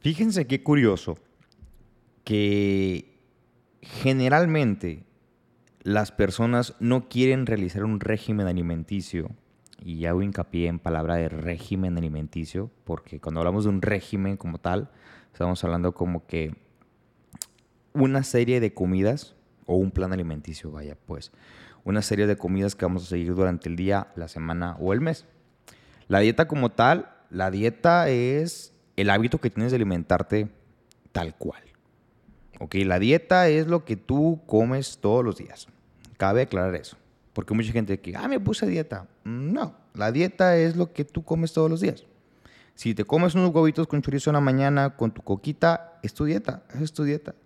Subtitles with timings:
[0.00, 1.18] Fíjense qué curioso
[2.24, 3.18] que
[3.82, 5.04] generalmente
[5.82, 9.30] las personas no quieren realizar un régimen alimenticio,
[9.82, 14.58] y hago hincapié en palabra de régimen alimenticio, porque cuando hablamos de un régimen como
[14.58, 14.90] tal,
[15.32, 16.56] estamos hablando como que
[17.92, 19.34] una serie de comidas,
[19.66, 21.32] o un plan alimenticio, vaya, pues,
[21.84, 25.00] una serie de comidas que vamos a seguir durante el día, la semana o el
[25.00, 25.26] mes.
[26.06, 30.48] La dieta como tal, la dieta es el hábito que tienes de alimentarte
[31.12, 31.62] tal cual.
[32.58, 35.68] Ok, la dieta es lo que tú comes todos los días.
[36.16, 36.96] Cabe aclarar eso.
[37.32, 39.06] Porque mucha gente que, ah, me puse dieta.
[39.22, 42.04] No, la dieta es lo que tú comes todos los días.
[42.74, 46.24] Si te comes unos huevitos con chorizo en la mañana con tu coquita, es tu
[46.24, 47.36] dieta, es tu dieta.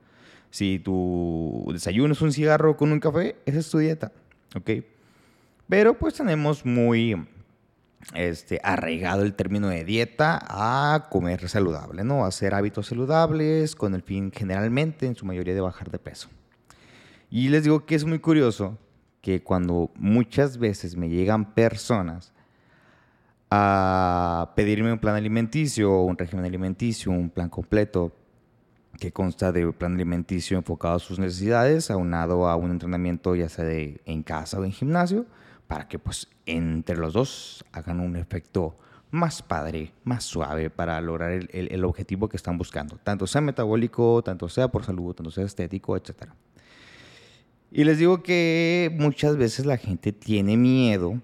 [0.50, 4.12] Si tu desayuno es un cigarro con un café, esa es tu dieta.
[5.68, 7.26] Pero pues tenemos muy
[8.14, 12.24] este, arraigado el término de dieta a comer saludable, ¿no?
[12.24, 16.28] A hacer hábitos saludables con el fin generalmente, en su mayoría, de bajar de peso.
[17.30, 18.78] Y les digo que es muy curioso
[19.22, 22.32] que cuando muchas veces me llegan personas
[23.50, 28.12] a pedirme un plan alimenticio, un régimen alimenticio, un plan completo
[28.98, 33.48] que consta de un plan alimenticio enfocado a sus necesidades, aunado a un entrenamiento ya
[33.48, 35.26] sea en casa o en gimnasio,
[35.72, 38.76] para que pues entre los dos hagan un efecto
[39.10, 44.22] más padre, más suave para lograr el, el, objetivo que están buscando, tanto sea metabólico,
[44.22, 46.24] tanto sea por salud, tanto sea estético, etc.
[47.70, 51.22] Y les digo que muchas veces la gente tiene miedo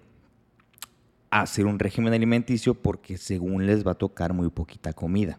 [1.31, 5.39] a hacer un régimen alimenticio porque según les va a tocar muy poquita comida.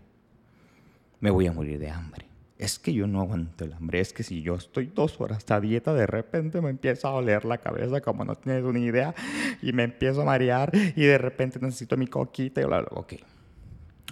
[1.19, 2.28] Me voy a morir de hambre
[2.59, 5.61] es que yo no aguanto el hambre, es que si yo estoy dos horas a
[5.61, 9.15] dieta, de repente me empieza a doler la cabeza como no tienes una idea
[9.61, 12.89] y me empiezo a marear y de repente necesito mi coquita y bla, bla.
[12.91, 13.13] Ok,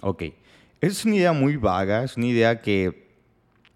[0.00, 0.22] ok.
[0.80, 3.08] Es una idea muy vaga, es una idea que,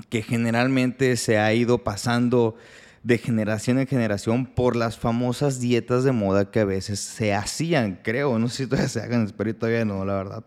[0.09, 2.57] que generalmente se ha ido pasando
[3.03, 7.99] de generación en generación por las famosas dietas de moda que a veces se hacían,
[8.03, 8.39] creo.
[8.39, 10.45] No sé si todavía se hagan, espero todavía no, la verdad.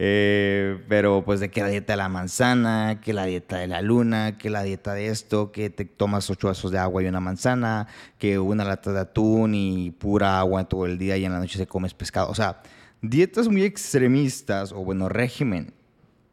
[0.00, 3.82] Eh, pero pues de que la dieta de la manzana, que la dieta de la
[3.82, 7.18] luna, que la dieta de esto, que te tomas ocho vasos de agua y una
[7.18, 11.40] manzana, que una lata de atún y pura agua todo el día y en la
[11.40, 12.30] noche se comes pescado.
[12.30, 12.62] O sea,
[13.02, 15.74] dietas muy extremistas, o bueno, régimen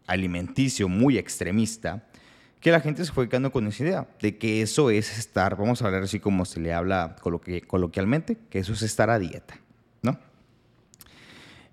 [0.05, 2.03] alimenticio muy extremista
[2.61, 5.81] que la gente se fue quedando con esa idea de que eso es estar, vamos
[5.81, 7.15] a hablar así como se le habla
[7.67, 9.59] coloquialmente, que eso es estar a dieta.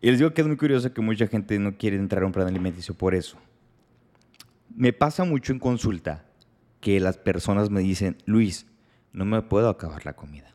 [0.03, 2.33] Y les digo que es muy curioso que mucha gente no quiere entrar a un
[2.33, 3.39] plan alimenticio por eso.
[4.75, 6.27] Me pasa mucho en consulta
[6.81, 8.67] que las personas me dicen, Luis,
[9.13, 10.53] no me puedo acabar la comida.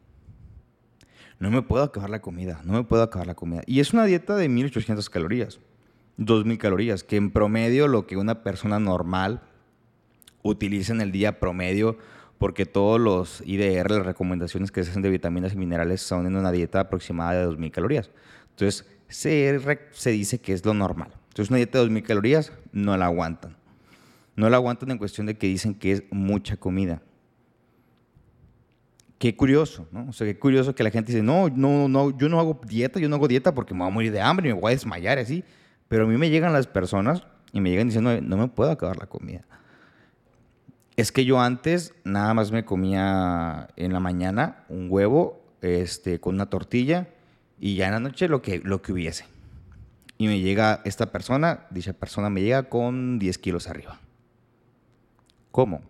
[1.39, 3.61] No me puedo acabar la comida, no me puedo acabar la comida.
[3.65, 5.59] Y es una dieta de 1800 calorías,
[6.17, 9.43] 2000 calorías, que en promedio lo que una persona normal
[10.41, 11.97] utilicen el día promedio,
[12.37, 16.35] porque todos los IDR, las recomendaciones que se hacen de vitaminas y minerales son en
[16.35, 18.11] una dieta aproximada de 2.000 calorías.
[18.49, 21.11] Entonces, se, dice que es lo normal.
[21.29, 23.55] Entonces, una dieta de 2.000 calorías no la aguantan.
[24.35, 27.01] No la aguantan en cuestión de que dicen que es mucha comida.
[29.17, 30.09] Qué curioso, ¿no?
[30.09, 32.99] O sea, qué curioso que la gente dice, no, no, no, yo no hago dieta,
[32.99, 35.17] yo no hago dieta porque me voy a morir de hambre me voy a desmayar
[35.17, 35.43] así.
[35.87, 38.97] Pero a mí me llegan las personas y me llegan diciendo, no me puedo acabar
[38.97, 39.45] la comida.
[40.97, 46.35] Es que yo antes nada más me comía en la mañana un huevo este, con
[46.35, 47.07] una tortilla
[47.59, 49.25] y ya en la noche lo que, lo que hubiese.
[50.17, 53.99] Y me llega esta persona, dicha persona me llega con 10 kilos arriba.
[55.51, 55.81] ¿Cómo?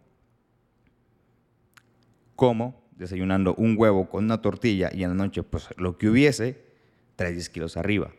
[2.35, 2.81] ¿Cómo?
[2.91, 6.61] Desayunando un huevo con una tortilla y en la noche, pues lo que hubiese,
[7.15, 8.11] trae 10 kilos arriba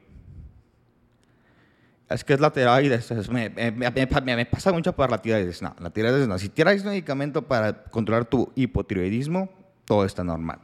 [2.11, 3.29] es que es la tiroides.
[3.31, 5.61] me, me, pasa mucho por la tiroides.
[5.63, 6.39] No, la tiroides no.
[6.39, 9.51] Si tienes medicamento para controlar tu hipotiroidismo,
[9.85, 10.61] todo está normal.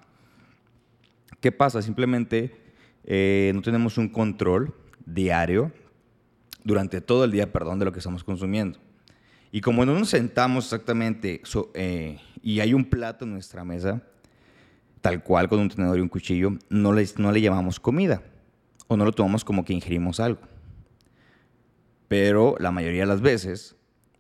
[1.41, 1.83] ¿Qué pasa?
[1.83, 2.64] Simplemente
[3.05, 5.73] eh, no tenemos un control diario
[6.63, 8.79] durante todo el día, perdón, de lo que estamos consumiendo.
[9.53, 11.43] Y como no nos sentamos exactamente
[11.75, 14.03] eh, y hay un plato en nuestra mesa,
[15.01, 18.23] tal cual con un tenedor y un cuchillo, no le, no le llamamos comida
[18.89, 20.41] o no lo tomamos como que ingerimos algo
[22.15, 23.77] pero la mayoría de las veces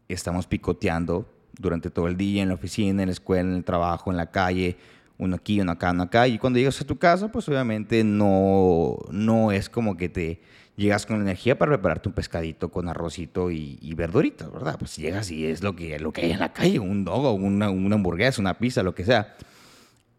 [0.08, 4.10] estamos picoteando durante todo el día en la oficina, en la escuela, en el trabajo,
[4.10, 4.76] en la calle,
[5.18, 6.28] uno aquí, uno acá, uno acá.
[6.28, 10.40] Y cuando llegas a tu casa, pues obviamente no, no es como que te
[10.76, 14.76] llegas con energía para prepararte un pescadito con arrocito y, verduritas, ¿verdad?
[14.78, 17.70] Pues llegas y es lo que, lo que hay en la calle, un dogo, una,
[17.70, 19.36] una hamburguesa, una pizza, lo que sea.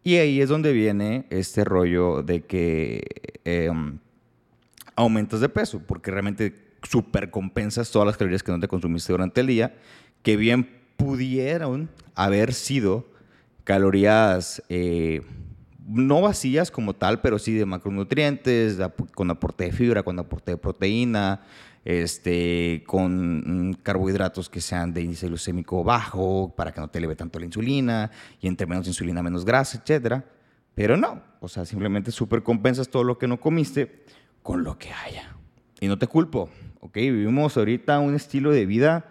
[0.02, 3.02] Y ahí es donde viene este rollo de que
[3.44, 3.70] eh,
[4.94, 9.48] aumentas de peso, porque realmente supercompensas todas las calorías que no te consumiste durante el
[9.48, 9.74] día,
[10.22, 13.06] que bien pudieron haber sido
[13.66, 15.22] calorías eh,
[15.88, 18.78] no vacías como tal, pero sí de macronutrientes,
[19.12, 21.42] con aporte de fibra, con aporte de proteína,
[21.84, 27.16] este, con mm, carbohidratos que sean de índice glucémico bajo para que no te eleve
[27.16, 28.10] tanto la insulina
[28.40, 30.24] y entre menos insulina menos grasa, etcétera.
[30.76, 34.04] Pero no, o sea, simplemente supercompensas todo lo que no comiste
[34.42, 35.34] con lo que haya.
[35.80, 36.94] Y no te culpo, ¿ok?
[36.94, 39.08] Vivimos ahorita un estilo de vida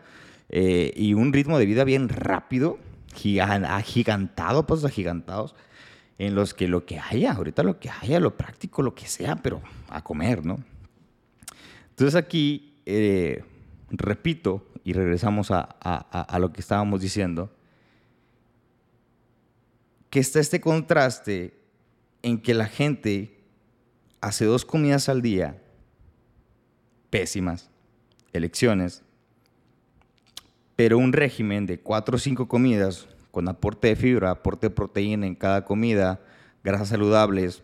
[0.48, 2.78] eh, y un ritmo de vida bien rápido,
[3.40, 5.56] agigantado, pasos agigantados,
[6.18, 9.36] en los que lo que haya, ahorita lo que haya, lo práctico, lo que sea,
[9.36, 10.58] pero a comer, ¿no?
[11.90, 13.44] Entonces aquí, eh,
[13.90, 17.52] repito, y regresamos a, a lo que estábamos diciendo,
[20.10, 21.58] que está este contraste
[22.22, 23.38] en que la gente
[24.22, 25.62] hace dos comidas al día,
[27.10, 27.70] pésimas,
[28.34, 29.04] elecciones,
[30.76, 35.28] pero un régimen de cuatro o cinco comidas con aporte de fibra, aporte de proteína
[35.28, 36.22] en cada comida,
[36.64, 37.64] grasas saludables,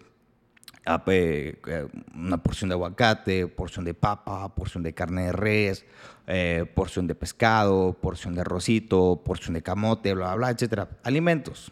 [1.07, 5.85] eh, una porción de aguacate, porción de papa, porción de carne de res,
[6.27, 10.87] eh, porción de pescado, porción de arrocito, porción de camote, bla, bla, bla, etc.
[11.03, 11.71] Alimentos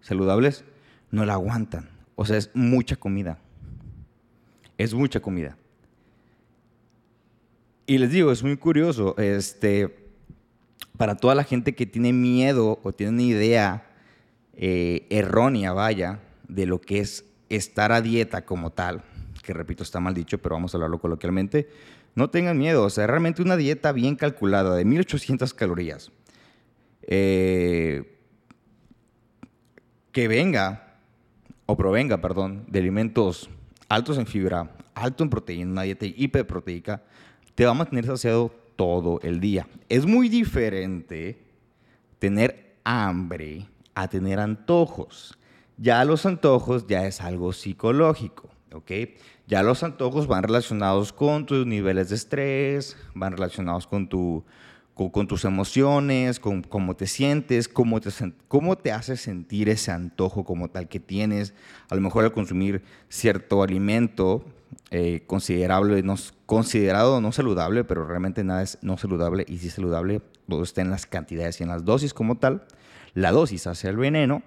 [0.00, 0.64] saludables
[1.10, 1.88] no la aguantan.
[2.16, 3.38] O sea, es mucha comida.
[4.78, 5.56] Es mucha comida.
[7.86, 9.99] Y les digo, es muy curioso, este,
[11.00, 13.86] para toda la gente que tiene miedo o tiene una idea
[14.52, 19.00] eh, errónea, vaya, de lo que es estar a dieta como tal,
[19.42, 21.70] que repito, está mal dicho, pero vamos a hablarlo coloquialmente,
[22.14, 26.12] no tengan miedo, o sea, realmente una dieta bien calculada de 1800 calorías,
[27.00, 28.18] eh,
[30.12, 30.98] que venga,
[31.64, 33.48] o provenga, perdón, de alimentos
[33.88, 37.02] altos en fibra, alto en proteína, una dieta hiperproteica,
[37.54, 39.68] te va a mantener saciado todo el día.
[39.90, 41.38] Es muy diferente
[42.18, 45.36] tener hambre a tener antojos.
[45.76, 48.90] Ya los antojos ya es algo psicológico, ¿ok?
[49.46, 54.46] Ya los antojos van relacionados con tus niveles de estrés, van relacionados con, tu,
[55.08, 58.10] con, tus emociones, con cómo te sientes, cómo te,
[58.48, 61.54] cómo te hace sentir ese antojo como tal que tienes.
[61.88, 64.44] A lo mejor al consumir cierto alimento
[64.90, 70.20] eh, considerable, no, considerado no saludable, pero realmente nada es no saludable y si saludable,
[70.46, 72.64] todo está en las cantidades y en las dosis como tal.
[73.14, 74.42] La dosis hace el veneno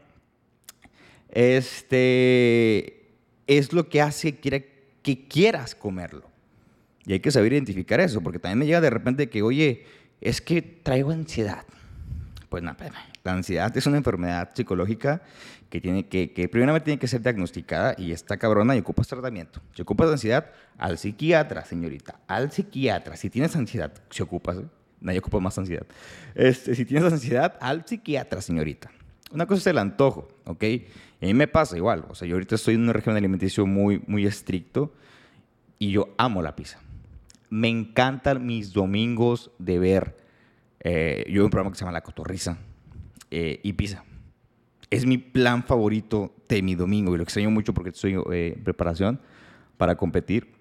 [1.29, 3.09] este,
[3.47, 6.31] es lo que hace que, que quieras comerlo.
[7.05, 9.83] Y hay que saber identificar eso, porque también me llega de repente que, oye,
[10.23, 11.65] es que traigo ansiedad.
[12.49, 12.77] Pues nada,
[13.23, 15.21] la ansiedad es una enfermedad psicológica
[15.69, 19.59] que, tiene que, que primeramente tiene que ser diagnosticada y está cabrona y ocupas tratamiento.
[19.75, 23.17] Si ocupas ansiedad, al psiquiatra, señorita, al psiquiatra.
[23.17, 24.65] Si tienes ansiedad, si ocupas, ¿eh?
[25.01, 25.85] nadie ocupa más ansiedad.
[26.35, 28.91] Este, si tienes ansiedad, al psiquiatra, señorita.
[29.31, 30.63] Una cosa es el antojo, ¿ok?
[30.63, 30.85] Y
[31.21, 32.05] a mí me pasa igual.
[32.07, 34.93] O sea, yo ahorita estoy en un régimen alimenticio muy, muy estricto
[35.79, 36.82] y yo amo la pizza.
[37.53, 40.17] Me encantan mis domingos de ver.
[40.79, 42.57] Eh, yo veo un programa que se llama La Cotorriza
[43.29, 44.03] eh, y pizza.
[44.89, 48.63] Es mi plan favorito de mi domingo y lo extraño mucho porque estoy eh, en
[48.63, 49.21] preparación
[49.77, 50.51] para competir.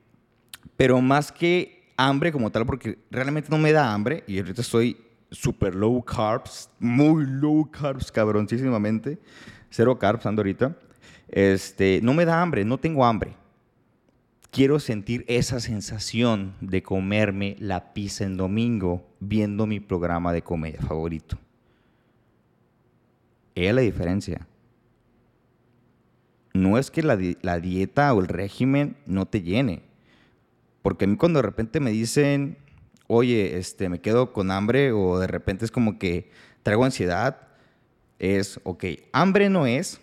[0.76, 4.98] Pero más que hambre como tal, porque realmente no me da hambre y ahorita estoy
[5.30, 9.19] super low carbs, muy low carbs, cabroncísimamente
[9.70, 10.76] cero carbs ando ahorita,
[11.28, 13.34] este, no me da hambre, no tengo hambre.
[14.52, 20.82] Quiero sentir esa sensación de comerme la pizza en domingo viendo mi programa de comedia
[20.82, 21.38] favorito.
[23.54, 24.46] Es la diferencia.
[26.52, 29.84] No es que la, la dieta o el régimen no te llene.
[30.82, 32.58] Porque a mí cuando de repente me dicen,
[33.06, 36.30] oye, este, me quedo con hambre o de repente es como que
[36.62, 37.48] traigo ansiedad,
[38.18, 39.98] es, ok, hambre no es,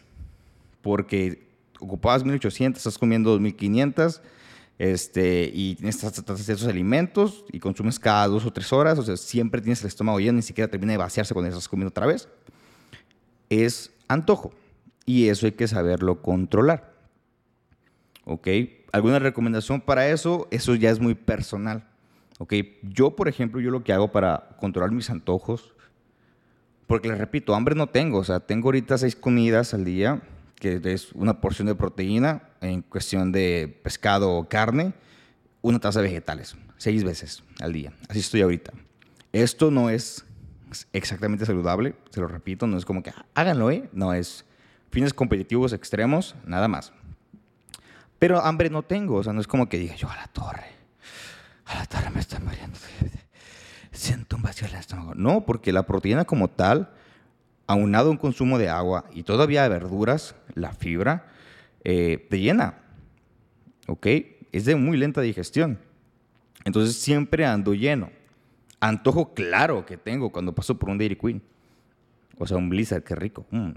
[0.81, 1.47] porque
[1.79, 4.23] ocupabas 1800, estás comiendo 2500,
[4.79, 9.61] este, y tienes esos alimentos y consumes cada dos o tres horas, o sea, siempre
[9.61, 12.27] tienes el estómago lleno, ni siquiera termina de vaciarse cuando estás comiendo otra vez.
[13.49, 14.51] Es antojo
[15.05, 16.93] y eso hay que saberlo controlar.
[18.25, 18.47] ¿Ok?
[18.91, 20.47] ¿Alguna recomendación para eso?
[20.49, 21.87] Eso ya es muy personal.
[22.39, 22.53] ¿Ok?
[22.81, 25.73] Yo, por ejemplo, yo lo que hago para controlar mis antojos
[26.89, 28.17] porque les repito, hambre no tengo.
[28.17, 30.23] O sea, tengo ahorita seis comidas al día,
[30.59, 34.93] que es una porción de proteína en cuestión de pescado o carne,
[35.61, 37.93] una taza de vegetales, seis veces al día.
[38.07, 38.73] Así estoy ahorita.
[39.31, 40.25] Esto no es
[40.93, 43.89] exactamente saludable, se lo repito, no es como que háganlo, ¿eh?
[43.93, 44.45] No, es
[44.91, 46.93] fines competitivos extremos, nada más.
[48.17, 50.67] Pero hambre no tengo, o sea, no es como que diga yo a la torre.
[51.65, 52.77] a la tarde me estoy muriendo.
[53.91, 55.15] Siento un vacío en el estómago.
[55.15, 56.91] No, porque la proteína como tal,
[57.69, 61.27] aunado a un consumo de agua y todavía de verduras, la fibra,
[61.83, 62.79] eh, te llena.
[63.87, 64.07] ¿Ok?
[64.51, 65.77] Es de muy lenta digestión.
[66.65, 68.09] Entonces siempre ando lleno.
[68.79, 71.43] Antojo claro que tengo cuando paso por un Dairy Queen.
[72.39, 73.45] O sea, un Blizzard, qué rico.
[73.51, 73.69] Mm,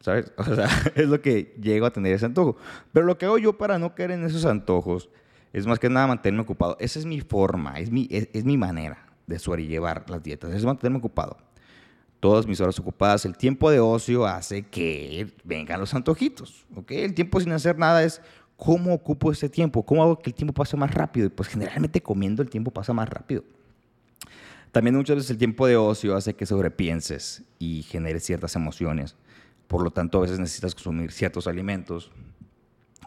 [0.00, 0.32] ¿Sabes?
[0.38, 2.56] O sea, es lo que llego a tener ese antojo.
[2.94, 5.10] Pero lo que hago yo para no caer en esos antojos
[5.52, 6.78] es más que nada mantenerme ocupado.
[6.80, 10.98] Esa es mi forma, es mi, es, mi manera de sobrellevar las dietas, es mantenerme
[10.98, 11.36] ocupado.
[12.20, 16.66] Todas mis horas ocupadas, el tiempo de ocio hace que vengan los antojitos.
[16.74, 16.90] ¿ok?
[16.92, 18.20] El tiempo sin hacer nada es
[18.56, 21.26] cómo ocupo ese tiempo, cómo hago que el tiempo pase más rápido.
[21.26, 23.44] Y pues generalmente comiendo el tiempo pasa más rápido.
[24.72, 29.16] También muchas veces el tiempo de ocio hace que sobrepienses y generes ciertas emociones.
[29.68, 32.10] Por lo tanto, a veces necesitas consumir ciertos alimentos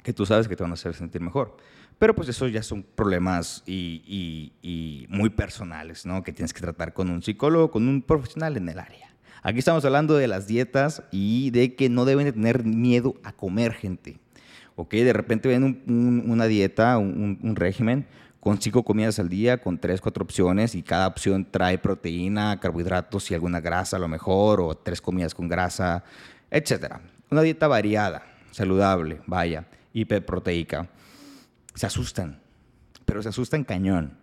[0.03, 1.57] que tú sabes que te van a hacer sentir mejor.
[1.97, 6.23] Pero pues eso ya son problemas y, y, muy personales, ¿no?
[6.23, 9.13] Que tienes que tratar con un psicólogo, con un profesional en el área.
[9.43, 13.33] Aquí estamos hablando de las dietas y de que no deben de tener miedo a
[13.33, 14.17] comer gente.
[14.75, 14.93] ¿Ok?
[14.93, 15.83] De repente ven
[16.29, 18.05] una dieta, un, un régimen
[18.39, 23.29] con cinco comidas al día, con tres, cuatro opciones y cada opción trae proteína, carbohidratos
[23.31, 26.03] y alguna grasa a lo mejor, o tres comidas con grasa,
[26.49, 26.95] etc.
[27.29, 30.89] Una dieta variada, saludable, vaya, hiperproteica
[31.73, 32.41] se asustan,
[33.05, 34.17] pero se asustan cañón.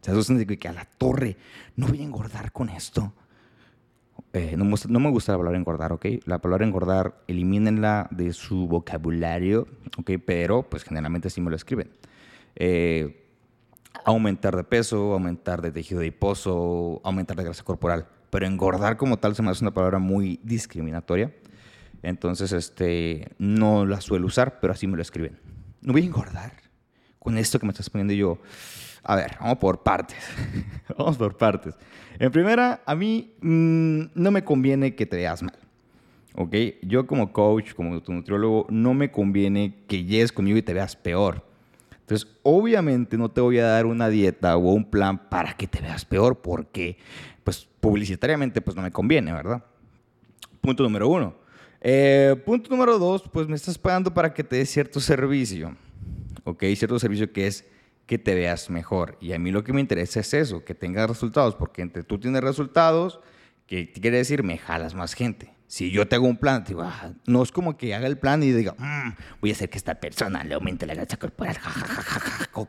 [0.00, 1.36] Se asustan de que a la torre
[1.76, 3.12] no voy a engordar con esto.
[4.32, 6.06] Eh, no, me gusta la palabra engordar, ¿ok?
[6.24, 9.66] La palabra engordar, elimínenla de su vocabulario,
[9.98, 10.12] ¿ok?
[10.24, 11.90] Pero, pues generalmente sí me lo escriben.
[12.54, 13.26] Eh,
[14.04, 18.06] aumentar de peso, aumentar de tejido adiposo, aumentar de grasa corporal.
[18.30, 21.32] Pero engordar como tal se me hace una palabra muy discriminatoria.
[22.02, 25.38] Entonces, este, no la suelo usar, pero así me lo escriben.
[25.80, 26.52] No voy a engordar
[27.18, 28.38] con esto que me estás poniendo yo.
[29.02, 30.18] A ver, vamos por partes.
[30.98, 31.74] vamos por partes.
[32.18, 35.58] En primera, a mí mm, no me conviene que te veas mal.
[36.34, 36.54] ¿Ok?
[36.82, 40.94] Yo como coach, como tu nutriólogo, no me conviene que llegues conmigo y te veas
[40.94, 41.44] peor.
[42.00, 45.80] Entonces, obviamente no te voy a dar una dieta o un plan para que te
[45.80, 46.96] veas peor porque,
[47.44, 49.64] pues, publicitariamente, pues no me conviene, ¿verdad?
[50.60, 51.34] Punto número uno.
[51.80, 55.76] Eh, punto número dos, pues me estás pagando para que te dé cierto servicio.
[56.48, 56.64] ¿ok?
[56.74, 57.64] Cierto servicio que es
[58.06, 59.18] que te veas mejor.
[59.20, 62.18] Y a mí lo que me interesa es eso, que tengas resultados, porque entre tú
[62.18, 63.20] tienes resultados,
[63.66, 65.52] que quiere decir me jalas más gente.
[65.68, 68.42] Si yo te hago un plan, digo, ah, no es como que haga el plan
[68.42, 69.10] y diga, mm,
[69.42, 71.58] voy a hacer que esta persona le aumente la grasa corporal,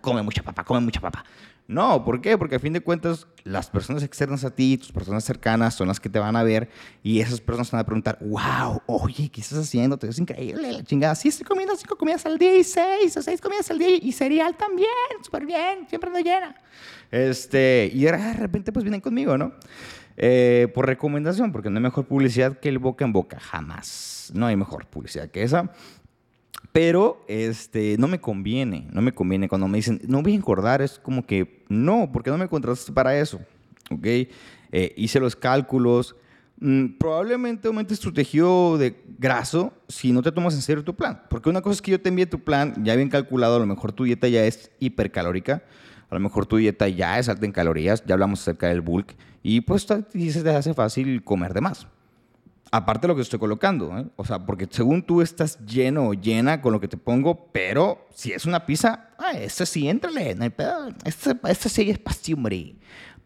[0.01, 1.23] come mucha papa, come mucha papa.
[1.65, 2.37] No, ¿por qué?
[2.37, 6.01] Porque a fin de cuentas, las personas externas a ti, tus personas cercanas, son las
[6.01, 6.67] que te van a ver
[7.01, 9.95] y esas personas van a preguntar, wow, oye, ¿qué estás haciendo?
[9.97, 11.15] Te ves increíble, la chingada.
[11.15, 14.11] Sí, estoy comiendo cinco comidas al día y seis o seis comidas al día y
[14.11, 14.89] cereal también,
[15.21, 16.55] súper bien, siempre ando llena.
[17.11, 19.53] Este, y de repente pues vienen conmigo, ¿no?
[20.21, 24.29] Eh, por recomendación, porque no hay mejor publicidad que el boca en boca, jamás.
[24.35, 25.71] No hay mejor publicidad que esa.
[26.73, 29.47] Pero este, no me conviene, no me conviene.
[29.47, 32.91] Cuando me dicen, no voy a engordar, es como que no, porque no me contrataste
[32.91, 33.39] para eso.
[33.89, 34.05] ¿Ok?
[34.05, 36.17] Eh, hice los cálculos.
[36.59, 41.23] Mm, probablemente aumentes tu tejido de graso si no te tomas en serio tu plan.
[41.29, 43.65] Porque una cosa es que yo te envíe tu plan ya bien calculado, a lo
[43.65, 45.63] mejor tu dieta ya es hipercalórica,
[46.09, 49.15] a lo mejor tu dieta ya es alta en calorías, ya hablamos acerca del bulk,
[49.43, 50.01] y pues se
[50.43, 51.87] te hace fácil comer de más.
[52.71, 54.05] Aparte de lo que estoy colocando, ¿eh?
[54.15, 58.07] o sea, porque según tú estás lleno o llena con lo que te pongo, pero
[58.13, 60.89] si es una pizza, ah, esta sí, entrale, no hay pedo.
[61.03, 62.75] Esta, esta sí es pastimbre.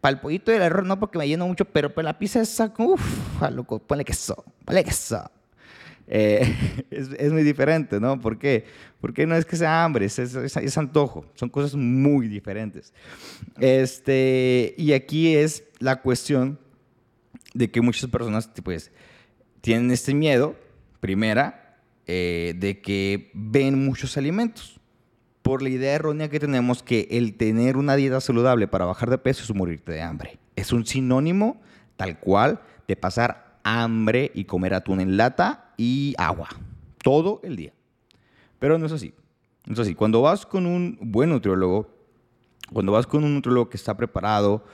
[0.00, 2.72] Para el pollito del arroz no porque me lleno mucho, pero para la pizza esa,
[2.78, 5.30] uff, loco, ponle queso, ponle queso.
[6.06, 8.20] Eh, es, es, muy diferente, ¿no?
[8.20, 8.64] ¿Por qué?
[9.00, 11.26] Porque no es que sea hambre, es, es, es, antojo.
[11.34, 12.92] Son cosas muy diferentes.
[13.58, 16.58] Este, y aquí es la cuestión
[17.54, 18.90] de que muchas personas, pues,
[19.60, 20.56] tienen este miedo,
[21.00, 24.80] primera, eh, de que ven muchos alimentos.
[25.42, 29.18] Por la idea errónea que tenemos que el tener una dieta saludable para bajar de
[29.18, 30.38] peso es morirte de hambre.
[30.56, 31.60] Es un sinónimo
[31.96, 36.48] tal cual de pasar hambre y comer atún en lata y agua
[37.02, 37.72] todo el día.
[38.58, 39.14] Pero no es así.
[39.66, 39.94] No es así.
[39.94, 41.88] Cuando vas con un buen nutriólogo,
[42.72, 44.64] cuando vas con un nutriólogo que está preparado,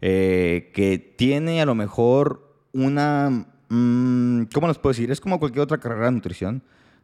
[0.00, 5.12] eh, que tiene a lo mejor una Mm, ¿Cómo nos puedo decir?
[5.12, 6.62] Es como cualquier otra carrera de nutrición.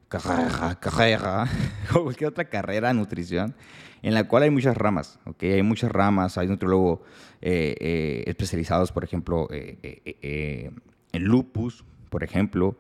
[0.09, 1.49] Carrera, carrera.
[1.89, 3.55] como cualquier otra carrera de nutrición
[4.03, 5.45] en la cual hay muchas ramas, ¿ok?
[5.45, 7.01] Hay muchas ramas, hay nutriólogos
[7.41, 10.71] eh, eh, especializados, por ejemplo, eh,
[11.13, 12.77] en lupus, por ejemplo,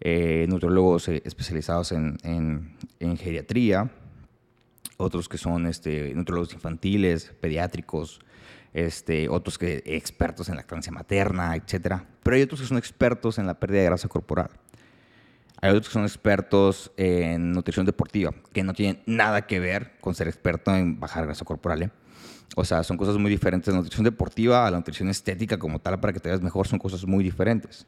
[0.00, 2.18] nutriólogos especializados en,
[3.00, 3.90] en, geriatría,
[4.98, 8.20] otros que son este, nutriólogos infantiles, pediátricos,
[8.72, 12.02] este, otros que expertos en lactancia materna, etc.
[12.22, 14.50] Pero hay otros que son expertos en la pérdida de grasa corporal.
[15.62, 20.14] Hay otros que son expertos en nutrición deportiva, que no tienen nada que ver con
[20.14, 21.84] ser experto en bajar grasa corporal.
[21.84, 21.90] ¿eh?
[22.54, 23.72] O sea, son cosas muy diferentes.
[23.72, 26.78] La nutrición deportiva a la nutrición estética como tal, para que te veas mejor, son
[26.78, 27.86] cosas muy diferentes.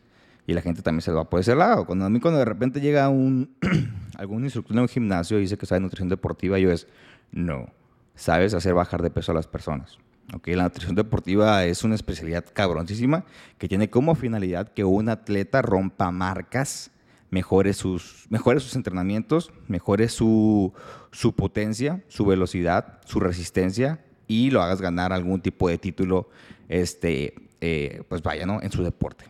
[0.49, 1.85] Y la gente también se va por ese lado.
[1.85, 3.55] Cuando a mí cuando de repente llega un,
[4.17, 6.87] algún instructor en un gimnasio y dice que sabe nutrición deportiva, yo es,
[7.31, 7.67] no,
[8.15, 9.99] sabes hacer bajar de peso a las personas.
[10.35, 13.27] Okay, la nutrición deportiva es una especialidad cabroncísima
[13.59, 16.93] que tiene como finalidad que un atleta rompa marcas
[17.29, 20.73] mejore sus, mejore sus entrenamientos, mejore su,
[21.13, 26.31] su potencia, su velocidad, su resistencia y lo hagas ganar algún tipo de título,
[26.71, 28.63] este, eh, pues vaya, ¿no?
[28.63, 29.27] En su deporte.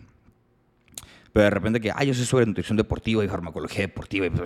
[1.33, 4.27] Pero de repente que, ah, yo sé sobre nutrición deportiva y farmacología deportiva.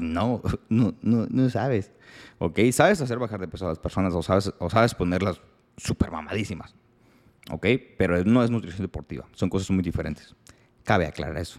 [0.00, 1.90] No, no, no, no sabes.
[2.38, 2.58] ¿Ok?
[2.72, 5.40] Sabes hacer bajar de peso a las personas o sabes, o sabes ponerlas
[5.76, 6.74] súper mamadísimas.
[7.50, 7.66] ¿Ok?
[7.98, 9.26] Pero no es nutrición deportiva.
[9.34, 10.34] Son cosas muy diferentes.
[10.84, 11.58] Cabe aclarar eso.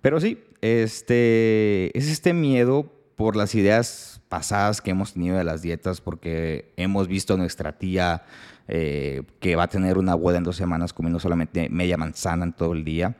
[0.00, 5.62] Pero sí, este, es este miedo por las ideas pasadas que hemos tenido de las
[5.62, 8.24] dietas, porque hemos visto a nuestra tía
[8.68, 12.52] eh, que va a tener una boda en dos semanas comiendo solamente media manzana en
[12.52, 13.16] todo el día.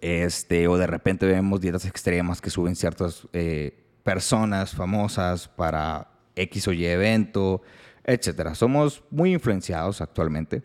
[0.00, 6.68] Este, o de repente vemos dietas extremas que suben ciertas eh, personas famosas para X
[6.68, 7.62] o Y evento,
[8.04, 8.54] etc.
[8.54, 10.62] Somos muy influenciados actualmente.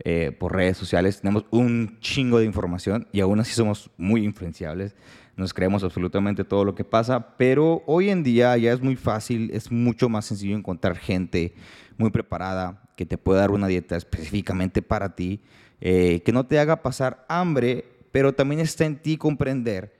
[0.00, 4.94] Eh, por redes sociales, tenemos un chingo de información y aún así somos muy influenciables.
[5.36, 9.50] Nos creemos absolutamente todo lo que pasa, pero hoy en día ya es muy fácil,
[9.52, 11.54] es mucho más sencillo encontrar gente
[11.96, 15.40] muy preparada que te pueda dar una dieta específicamente para ti,
[15.80, 19.96] eh, que no te haga pasar hambre, pero también está en ti comprender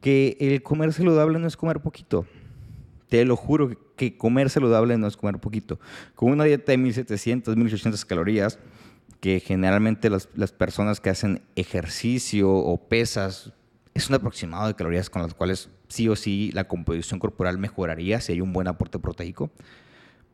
[0.00, 2.26] que el comer saludable no es comer poquito.
[3.08, 5.78] Te lo juro que comer saludable no es comer poquito.
[6.14, 8.58] Con una dieta de 1700, 1800 calorías,
[9.20, 13.52] que generalmente las, las, personas que hacen ejercicio o pesas,
[13.94, 18.20] es un aproximado de calorías con las cuales sí o sí la composición corporal mejoraría
[18.20, 19.50] si hay un buen aporte proteico.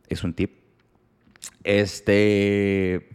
[0.09, 0.53] Es un tip.
[1.65, 3.09] Este,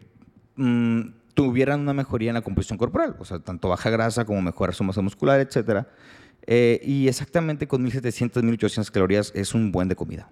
[0.55, 1.01] mm,
[1.33, 4.83] tuvieran una mejoría en la composición corporal, o sea, tanto baja grasa como mejora su
[4.83, 5.85] masa muscular, etc.
[6.47, 10.29] Eh, y exactamente con 1700, 1800 calorías es un buen de comida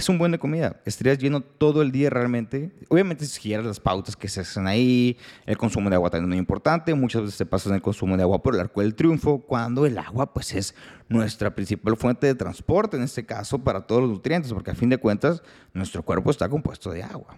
[0.00, 0.80] es un buen de comida.
[0.86, 2.72] Estarías lleno todo el día realmente.
[2.88, 6.28] Obviamente si siguieras las pautas que se hacen ahí, el consumo de agua también es
[6.28, 6.94] muy importante.
[6.94, 9.84] Muchas veces se pasa en el consumo de agua por el arco del triunfo, cuando
[9.84, 10.74] el agua pues es
[11.08, 14.88] nuestra principal fuente de transporte, en este caso, para todos los nutrientes, porque a fin
[14.88, 15.42] de cuentas
[15.74, 17.36] nuestro cuerpo está compuesto de agua.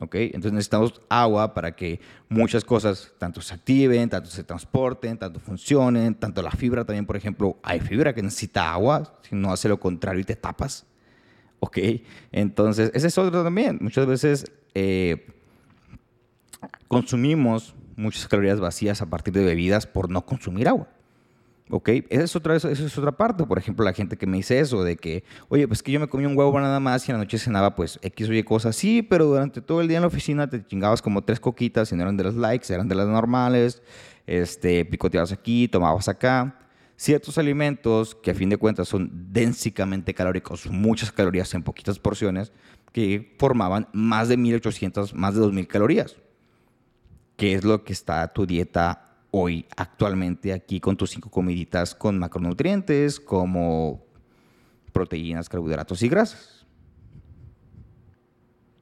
[0.00, 0.16] ¿Ok?
[0.16, 6.16] Entonces necesitamos agua para que muchas cosas tanto se activen, tanto se transporten, tanto funcionen,
[6.16, 9.78] tanto la fibra también, por ejemplo, hay fibra que necesita agua, si no hace lo
[9.78, 10.84] contrario y te tapas.
[11.60, 11.78] ¿Ok?
[12.32, 13.78] Entonces, ese es otro también.
[13.80, 15.26] Muchas veces eh,
[16.88, 20.88] consumimos muchas calorías vacías a partir de bebidas por no consumir agua.
[21.68, 21.88] ¿Ok?
[22.10, 23.44] Esa es, otra, esa es otra parte.
[23.44, 26.06] Por ejemplo, la gente que me dice eso, de que, oye, pues que yo me
[26.06, 28.76] comí un huevo nada más y en la noche cenaba pues X o Y cosas.
[28.76, 31.96] Sí, pero durante todo el día en la oficina te chingabas como tres coquitas y
[31.96, 33.82] no eran de las likes, eran de las normales.
[34.28, 36.65] Este, picoteabas aquí, tomabas acá
[36.96, 42.52] ciertos alimentos que a fin de cuentas son densamente calóricos, muchas calorías en poquitas porciones,
[42.92, 46.16] que formaban más de 1800, más de 2000 calorías.
[47.36, 52.18] ¿Qué es lo que está tu dieta hoy, actualmente, aquí con tus cinco comiditas con
[52.18, 54.06] macronutrientes como
[54.92, 56.64] proteínas, carbohidratos y grasas?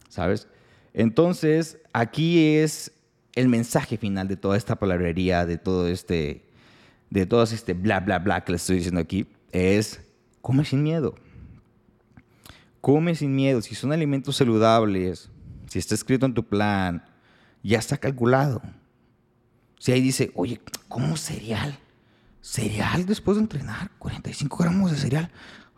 [0.08, 0.46] ¿Sabes?
[0.92, 2.92] Entonces, aquí es
[3.34, 6.44] el mensaje final de toda esta palabrería, de todo este
[7.10, 10.00] de todo este bla, bla, bla que les estoy diciendo aquí, es
[10.40, 11.14] come sin miedo.
[12.80, 13.62] Come sin miedo.
[13.62, 15.30] Si son alimentos saludables,
[15.68, 17.04] si está escrito en tu plan,
[17.62, 18.60] ya está calculado.
[19.78, 21.78] Si ahí dice, oye, ¿cómo cereal?
[22.40, 23.90] ¿Cereal después de entrenar?
[23.98, 25.30] 45 gramos de cereal.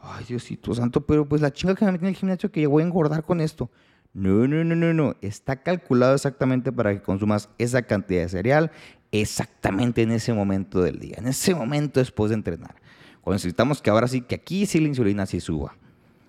[0.03, 2.71] Ay, Diosito santo, pero pues la chinga que me metí en el gimnasio que yo
[2.71, 3.71] voy a engordar con esto.
[4.12, 5.15] No, no, no, no, no.
[5.21, 8.71] Está calculado exactamente para que consumas esa cantidad de cereal
[9.20, 12.76] exactamente en ese momento del día, en ese momento después de entrenar.
[13.20, 15.76] Cuando necesitamos que ahora sí, que aquí sí la insulina sí suba.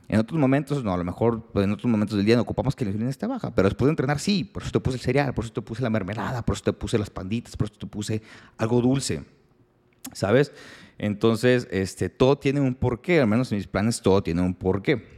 [0.10, 2.76] En otros momentos, no, a lo mejor pues, en otros momentos del día no ocupamos
[2.76, 5.02] que la insulina esté baja, pero después de entrenar sí, por eso te puse el
[5.02, 7.78] cereal, por eso te puse la mermelada, por eso te puse las panditas, por eso
[7.78, 8.22] te puse
[8.58, 9.26] algo dulce,
[10.14, 10.54] ¿sabes?
[10.98, 15.18] Entonces, este, todo tiene un porqué, al menos en mis planes todo tiene un porqué.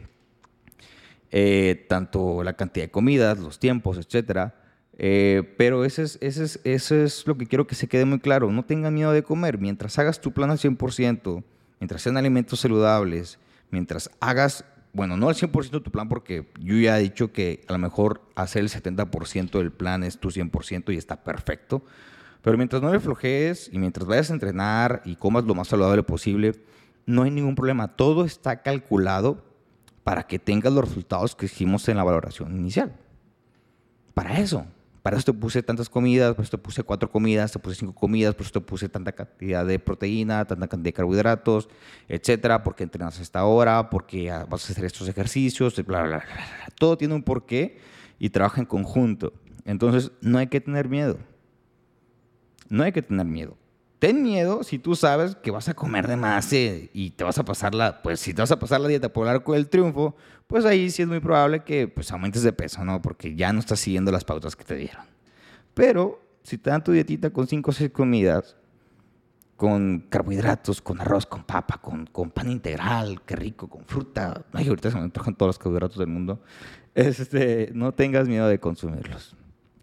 [1.31, 4.55] Eh, tanto la cantidad de comidas, los tiempos, etcétera,
[5.01, 8.51] eh, pero ese es, ese, es, es lo que quiero que se quede muy claro.
[8.51, 9.57] No tengan miedo de comer.
[9.57, 11.41] Mientras hagas tu plan al 100%,
[11.79, 13.39] mientras sean alimentos saludables,
[13.71, 17.63] mientras hagas, bueno, no al 100% de tu plan, porque yo ya he dicho que
[17.69, 21.81] a lo mejor hacer el 70% del plan es tu 100% y está perfecto.
[22.41, 26.03] Pero mientras no le flojees y mientras vayas a entrenar y comas lo más saludable
[26.03, 26.61] posible,
[27.05, 27.87] no hay ningún problema.
[27.87, 29.45] Todo está calculado
[30.03, 32.93] para que tengas los resultados que hicimos en la valoración inicial.
[34.13, 34.65] Para eso.
[35.09, 37.95] Para eso te puse tantas comidas, por eso te puse cuatro comidas, te puse cinco
[37.95, 41.67] comidas, por eso te puse tanta cantidad de proteína, tanta cantidad de carbohidratos,
[42.07, 46.23] etcétera, porque entrenas a esta hora, porque vas a hacer estos ejercicios, bla, bla, bla.
[46.77, 47.79] Todo tiene un porqué
[48.19, 49.33] y trabaja en conjunto.
[49.65, 51.17] Entonces, no hay que tener miedo.
[52.69, 53.57] No hay que tener miedo.
[53.99, 57.37] Ten miedo si tú sabes que vas a comer de más eh, y te vas
[57.37, 59.67] a pasar la, pues si te vas a pasar la dieta por el arco del
[59.67, 60.15] triunfo,
[60.47, 63.01] pues ahí sí es muy probable que pues aumentes de peso, ¿no?
[63.01, 65.05] Porque ya no estás siguiendo las pautas que te dieron.
[65.73, 68.55] Pero si te dan tu dietita con 5 o 6 comidas,
[69.57, 74.69] con carbohidratos, con arroz, con papa, con, con pan integral, qué rico, con fruta, ay,
[74.69, 76.41] ahorita se me antojan todos los carbohidratos del mundo,
[76.95, 79.35] este, no tengas miedo de consumirlos.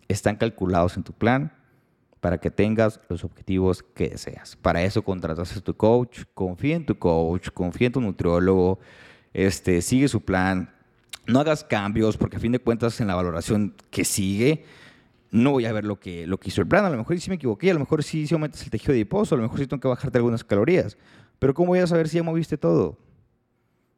[0.09, 1.53] Están calculados en tu plan
[2.21, 4.57] para que tengas los objetivos que deseas.
[4.57, 8.79] Para eso contratas a tu coach, confía en tu coach, confía en tu nutriólogo,
[9.33, 10.75] este, sigue su plan,
[11.27, 14.65] no hagas cambios porque a fin de cuentas en la valoración que sigue
[15.31, 16.85] no voy a ver lo que, lo que hizo el plan.
[16.85, 19.39] A lo mejor sí me equivoqué, a lo mejor sí, aumentas el tejido adiposo, a
[19.39, 20.97] lo mejor sí tengo que bajarte algunas calorías.
[21.39, 22.99] Pero ¿cómo voy a saber si ya moviste todo?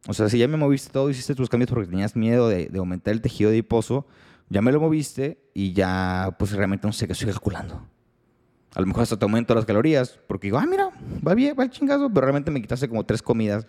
[0.07, 2.79] O sea, si ya me moviste todo, hiciste tus cambios porque tenías miedo de, de
[2.79, 4.07] aumentar el tejido adiposo,
[4.49, 7.87] ya me lo moviste y ya pues realmente no sé qué estoy calculando.
[8.75, 10.91] A lo mejor hasta te aumento las calorías, porque digo, ah, mira,
[11.27, 13.67] va bien, va el chingazo, pero realmente me quitaste como tres comidas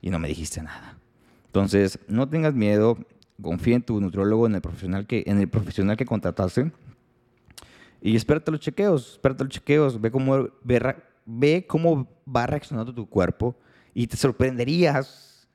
[0.00, 0.98] y no me dijiste nada.
[1.46, 2.98] Entonces, no tengas miedo,
[3.40, 6.70] confía en tu nutriólogo, en el profesional que, en el profesional que contrataste
[8.02, 13.08] y espérate los chequeos, espérate los chequeos, ve cómo, ve, ve cómo va reaccionando tu
[13.08, 13.56] cuerpo
[13.94, 15.48] y te sorprenderías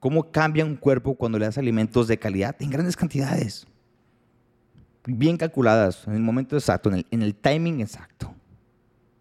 [0.00, 3.66] cómo cambia un cuerpo cuando le das alimentos de calidad en grandes cantidades
[5.14, 8.34] bien calculadas, en el momento exacto, en el, timing exacto.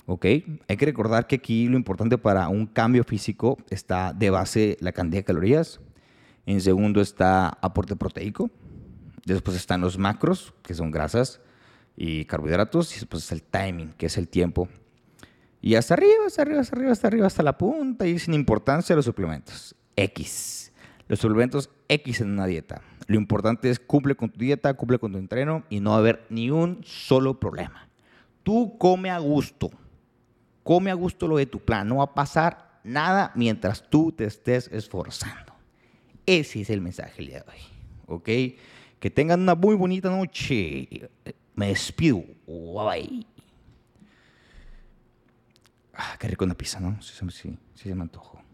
[0.05, 0.25] ¿Ok?
[0.25, 4.91] Hay que recordar que aquí lo importante para un cambio físico está de base la
[4.91, 5.79] cantidad de calorías.
[6.45, 8.49] En segundo está aporte proteico.
[9.25, 11.41] Después están los macros, que son grasas
[11.97, 12.95] y carbohidratos.
[12.95, 14.69] Y después está el timing, que es el tiempo.
[15.61, 18.07] Y hasta arriba, hasta arriba, hasta arriba, hasta arriba, hasta la punta.
[18.07, 19.75] Y sin importancia los suplementos.
[19.97, 20.66] X.
[21.07, 22.81] Los suplementos X en una dieta.
[23.07, 25.99] Lo importante es cumple con tu dieta, cumple con tu entreno y no va a
[25.99, 27.87] haber ni un solo problema.
[28.43, 29.71] Tú come a gusto.
[30.63, 31.87] Come a gusto lo de tu plan.
[31.87, 35.53] No va a pasar nada mientras tú te estés esforzando.
[36.25, 37.59] Ese es el mensaje el día de hoy.
[38.07, 38.29] ¿Ok?
[38.99, 41.09] Que tengan una muy bonita noche.
[41.55, 42.23] Me despido.
[42.45, 43.25] Bye
[45.93, 47.01] Ah, qué rico una pizza, ¿no?
[47.01, 48.39] Sí, sí, sí se me antojó.